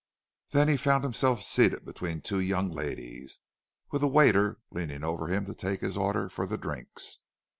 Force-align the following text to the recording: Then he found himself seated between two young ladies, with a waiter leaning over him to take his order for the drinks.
Then 0.49 0.67
he 0.67 0.77
found 0.77 1.03
himself 1.03 1.43
seated 1.43 1.85
between 1.85 2.21
two 2.21 2.39
young 2.39 2.71
ladies, 2.71 3.39
with 3.91 4.01
a 4.01 4.07
waiter 4.07 4.57
leaning 4.71 5.03
over 5.03 5.27
him 5.27 5.45
to 5.45 5.53
take 5.53 5.81
his 5.81 5.95
order 5.95 6.27
for 6.27 6.47
the 6.47 6.57
drinks. 6.57 7.19